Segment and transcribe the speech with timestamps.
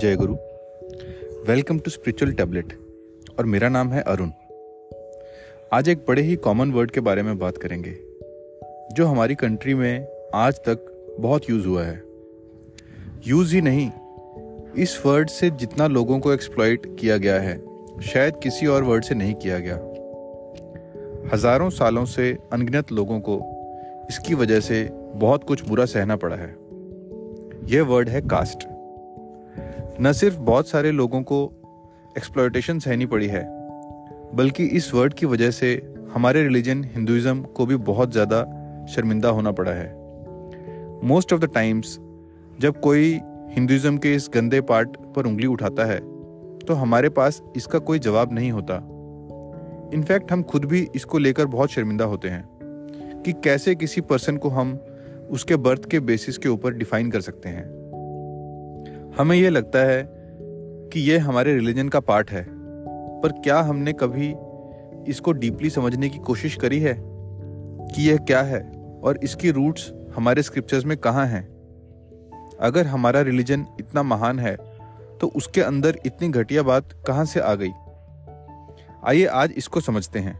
[0.00, 0.34] जय गुरु।
[1.48, 2.72] Welcome to spiritual tablet
[3.38, 4.30] और मेरा नाम है अरुण।
[5.72, 7.90] आज एक बड़े ही कॉमन वर्ड के बारे में बात करेंगे,
[8.92, 10.86] जो हमारी कंट्री में आज तक
[11.20, 12.02] बहुत यूज़ हुआ है।
[13.26, 13.90] यूज़ ही नहीं,
[14.76, 17.60] इस वर्ड से जितना लोगों को एक्सप्लॉइट किया गया है,
[18.02, 19.76] शायद किसी और वर्ड से नहीं किया गया।
[21.34, 23.40] हज़ारों सालों से अनगिनत लोगों को
[24.10, 26.54] इसकी वजह से बहुत कुछ बुरा सहना पड़ा है।
[27.66, 28.68] यह वर्ड है कास्ट
[30.00, 31.44] न सिर्फ़ बहुत सारे लोगों को
[32.18, 33.44] एक्सप्लॉयटेशन सहनी पड़ी है,
[34.34, 35.74] बल्कि इस वर्ड की वजह से
[36.14, 38.42] हमारे रिलीजन हिंदुज़म को भी बहुत ज़्यादा
[38.86, 39.88] शर्मिंदा होना पड़ा है।
[41.04, 41.98] मोस्ट ऑफ़ द टाइम्स
[42.60, 43.20] जब कोई
[43.50, 45.98] हिंदुज़म के इस गंदे पार्ट पर उंगली उठाता है
[46.58, 48.74] तो हमारे पास इसका कोई जवाब नहीं होता।
[49.94, 54.48] इनफैक्ट हम खुद भी इसको लेकर बहुत शर्मिंदा होते हैं कि कैसे किसी पर्सन को
[54.48, 54.78] हम
[55.30, 57.79] उसके बर्थ के बेसिस के ऊपर डिफाइन कर सकते हैं।
[59.18, 60.02] हमें यह लगता है
[60.92, 62.44] कि यह हमारे रिलीजन का पार्ट है,
[63.20, 64.34] पर क्या हमने कभी
[65.10, 66.94] इसको डीपली समझने की कोशिश करी है
[67.86, 68.60] कि यह क्या है
[69.04, 71.48] और इसकी रूट्स हमारे स्क्रिप्चर्स में कहाँ हैं?
[72.60, 74.56] अगर हमारा रिलीजन इतना महान है
[75.20, 77.70] तो उसके अंदर इतनी घटिया बात कहाँ से आ गई?
[79.04, 80.38] आइए आज इसको समझते हैं।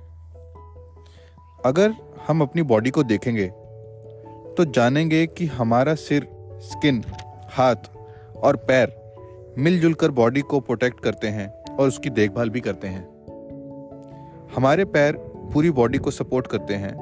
[1.66, 1.94] अगर
[2.28, 3.46] हम अपनी बॉडी को देखेंगे
[4.56, 6.28] तो जानेंगे कि हमारा सिर,
[6.62, 7.04] स्किन,
[7.50, 7.76] हाथ
[8.44, 8.96] और पैर
[9.58, 13.02] मिलजुल कर बॉडी को प्रोटेक्ट करते हैं और उसकी देखभाल भी करते हैं।
[14.56, 15.16] हमारे पैर
[15.52, 16.94] पूरी बॉडी को सपोर्ट करते हैं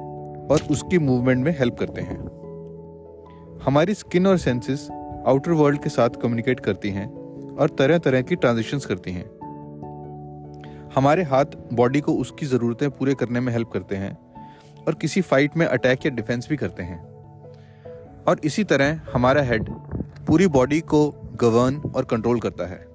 [0.48, 2.18] और उसकी मूवमेंट में हेल्प करते हैं।
[3.62, 4.88] हमारी स्किन और सेंसेस
[5.26, 7.06] आउटर वर्ल्ड के साथ कम्युनिकेट करती हैं
[7.56, 9.38] और तरह तरह की ट्रांजिशंस करती हैं।
[10.94, 14.18] हमारे हाथ बॉडी को उसकी ज़रूरतें पूरे करने में हेल्प करते हैं
[14.86, 16.98] और किसी फाइट में अटैक या डिफेंस भी करते हैं।
[18.28, 19.70] और इसी तरह हमारा हेड
[20.26, 22.86] पूरी बॉडी को गवर्न और कंट्रोल करता है।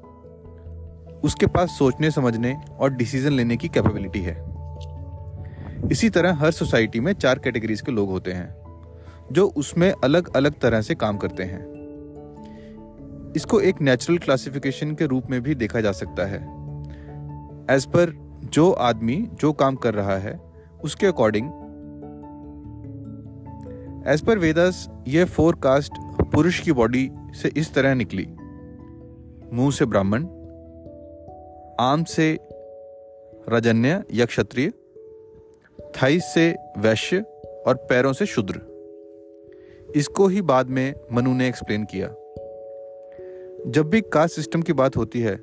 [1.21, 4.35] उसके पास सोचने, समझने और डिसीज़न लेने की कैपेबिलिटी है।
[5.91, 8.55] इसी तरह हर सोसाइटी में चार कैटेगरीज के लोग होते हैं,
[9.31, 11.61] जो उसमें अलग अलग तरह से काम करते हैं।
[13.35, 16.41] इसको एक नेचुरल क्लासिफिकेशन के रूप में भी देखा जा सकता है।
[17.71, 20.39] एज पर जो आदमी जो काम कर रहा है,
[20.83, 21.47] उसके अकॉर्डिंग
[24.07, 25.93] एज पर वेदास ये फोर कास्ट
[26.33, 28.25] पुरुष की बॉडी से इस तरह निकली।
[29.53, 30.23] मुँह से ब्राह्मण,
[31.79, 32.39] आम से
[33.49, 34.71] रजन्य या क्षत्रिय
[35.81, 37.21] थाइस से वैश्य
[37.67, 38.61] और पैरों से शुद्र।
[39.95, 42.07] इसको ही बाद में मनु ने एक्सप्लेन किया।
[43.71, 45.35] जब भी कास्ट सिस्टम की बात होती है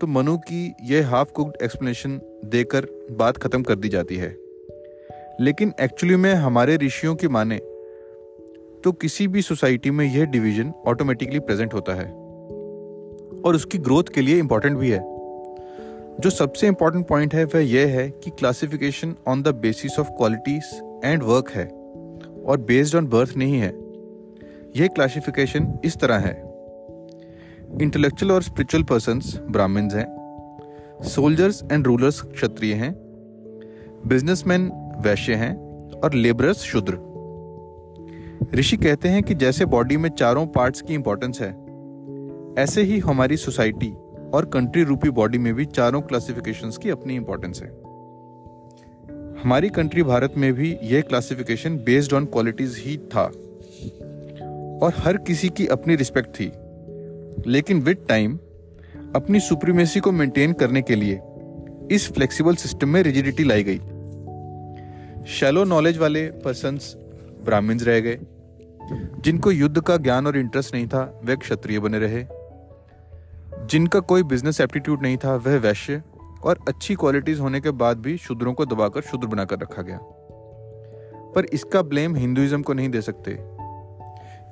[0.00, 4.36] तो मनु की यह हाफ़ कुक्ड एक्सप्लेनेशन देकर बात खत्म कर दी जाती है।
[5.40, 7.60] लेकिन एक्चुअली में हमारे ऋषियों की माने
[8.84, 12.12] तो किसी भी सोसाइटी में यह डिवीज़न ऑटोमेटिकली प्रेजेंट होता है।
[13.42, 14.98] और उसकी ग्रोथ के लिए इंपॉर्टेंट भी है।
[16.20, 20.64] जो सबसे इंपॉर्टेंट पॉइंट है, वह यह है कि classification on the basis of qualities
[21.04, 21.66] and work है,
[22.46, 23.74] और बेस्ड ऑन बर्थ नहीं है।
[24.76, 26.42] यह क्लासिफिकेशन इस तरह है।
[27.82, 29.20] इंटेलेक्चुअल और स्पिरिचुअल पर्सन
[29.50, 30.06] ब्राह्मण्स हैं
[31.02, 32.94] सोल्जर्स एंड रूलर्स क्षत्रिय हैं
[34.06, 35.56] बिजनेसमैन वैश्य हैं,
[36.00, 37.13] और लेबरर्स शूद्र।
[38.54, 41.64] ऋषि कहते हैं कि जैसे बॉडी में चारों पार्ट्स की इंपॉर्टेंस है,
[42.62, 43.94] ऐसे ही हमारी सोसाइटी
[44.34, 47.68] और कंट्री रूपी बॉडी में भी चारों क्लासिफिकेशन की अपनी इंपॉर्टेंस है।
[49.42, 53.24] हमारी कंट्री भारत में भी यह क्लासिफिकेशन बेस्ड ऑन क्वालिटीज ही था।
[54.82, 56.52] और हर किसी की अपनी रिस्पेक्ट थी।
[57.50, 58.38] लेकिन विद टाइम
[59.16, 61.20] अपनी सुप्रीमेसी को मेंटेन करने के लिए
[61.90, 63.78] इस फ्लेक्सिबल सिस्टम में रिजिडिटी लाई गई।
[65.26, 66.96] शैलो नॉलेज वाले पर्सन्स
[67.44, 68.18] ब्राह्मण्स रह गए।
[69.20, 72.26] जिनको युद्ध का ज्ञान और इंटरेस्ट नहीं था, वह क्षत्रिय बने रहे।
[73.66, 76.02] जिनका कोई बिज़नेस एप्टीट्यूड नहीं था, वह वैश्य
[76.44, 79.98] और अच्छी क्वालिटीज होने के बाद भी शूद्रों को दबाकर शूद्र बनाकर रखा गया।
[81.34, 83.30] पर इसका ब्लेम हिंदुइज्म को नहीं दे सकते।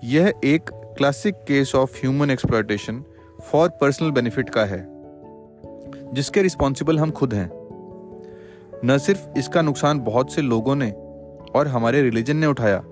[0.05, 3.05] यह एक classic case of human exploitation
[3.53, 4.87] for personal benefit का है,
[6.15, 7.51] जिसके रिस्पॉन्सिबल हम खुद हैं।
[8.85, 10.91] न सिर्फ़ इसका नुकसान बहुत से लोगों ने
[11.55, 12.85] और हमारे रिलीजन ने उठाया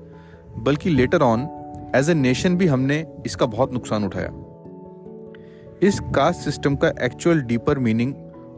[0.58, 1.48] बल्कि later on
[1.94, 4.30] as a nation भी हमने इसका बहुत नुकसान उठाया।
[5.82, 8.14] इस कास्ट सिस्टम का एक्चुअल डीपर मीनिंग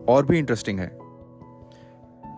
[0.08, 0.90] और भी इंटरेस्टिंग है।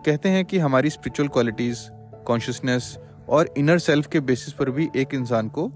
[0.05, 1.89] कहते हैं कि हमारी स्पिरिचुअल क्वालिटीज
[2.27, 2.97] कॉन्शियसनेस
[3.29, 5.71] और इनर सेल्फ के बेसिस पर भी एक इंसान को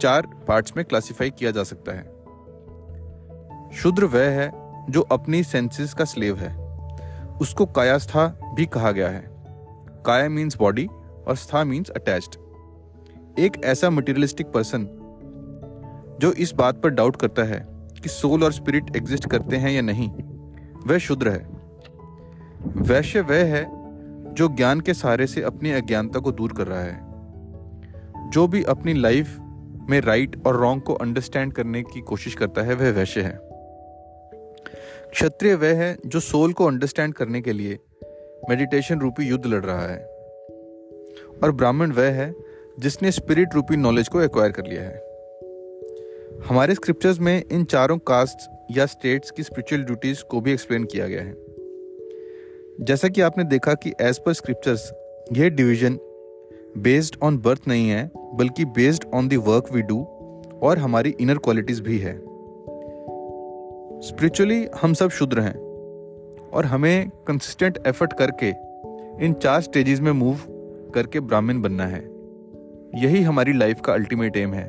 [0.00, 2.02] चार पार्ट्स में क्लासिफाई किया जा सकता है।
[3.72, 4.50] शुद्र वह है
[4.90, 6.56] जो अपनी सेंसेस का स्लेव है।
[7.40, 9.24] उसको कायास्था भी कहा गया है।
[10.06, 10.86] काया मीन्स बॉडी
[11.28, 12.36] और स्था मीन्स अटैच्ड
[13.38, 14.98] एक ऐसा मटेरियलिस्टिक पर्सन
[16.20, 17.66] जो इस बात पर डाउट करता है
[18.02, 20.08] कि सोल और स्पिरिट एग्जिस्ट करते हैं या नहीं,
[20.86, 21.48] वह शुद्र है।
[22.66, 23.66] वैश्य वह है
[24.34, 27.00] जो ज्ञान के सहारे से अपनी अज्ञानता को दूर कर रहा है।
[28.30, 29.38] जो भी अपनी लाइफ
[29.90, 33.38] में राइट और रॉन्ग को अंडरस्टैंड करने की कोशिश करता है, वह वैश्य है।
[35.12, 37.78] क्षत्रिय वह है जो सोल को अंडरस्टैंड करने के लिए
[38.50, 40.06] मेडिटेशन रूपी युद्ध लड़ रहा है।
[41.42, 42.34] और ब्राह्मण वह है
[42.80, 45.12] जिसने स्पिरिट रूपी नॉलेज को एक्वायर कर लिया है।
[46.48, 51.06] हमारे स्क्रिप्चर्स में इन चारों कास्ट या स्टेट्स की स्पिरिचुअल ड्यूटीज़ को भी एक्सप्लेन किया
[51.06, 51.36] गया है।
[52.80, 54.92] जैसा कि आपने देखा कि एज पर स्क्रिप्चर्स
[55.32, 55.98] यह डिवीज़न
[56.78, 60.02] बेस्ड ऑन बर्थ नहीं है, बल्कि based on the work we do
[60.62, 62.18] और हमारी इनर क्वालिटीज भी है।
[64.00, 65.56] स्पिरिचुअली हम सब शुद्र हैं
[66.50, 68.48] और हमें कंसिस्टेंट एफर्ट करके
[69.26, 70.38] इन चार स्टेजेस में मूव
[70.94, 72.11] करके ब्राह्मण बनना है।
[72.94, 74.68] यही हमारी लाइफ का अल्टीमेट एम है।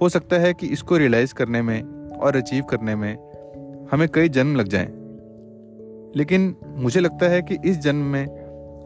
[0.00, 3.16] हो सकता है कि इसको रियलाइज़ करने में और अचीव करने में
[3.92, 4.88] हमें कई जन्म लग जाएँ,
[6.16, 8.26] लेकिन मुझे लगता है कि इस जन्म में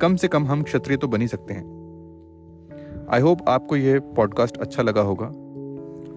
[0.03, 4.57] कम से कम हम क्षत्रिय तो बन ही सकते हैं। आई होप आपको यह पॉडकास्ट
[4.57, 5.27] अच्छा लगा होगा।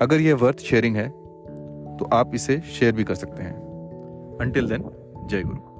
[0.02, 1.10] अगर यह वर्थ शेयरिंग है
[1.98, 4.84] तो आप इसे शेयर भी कर सकते हैं। अंटिल देन
[5.30, 5.71] जय गुरु।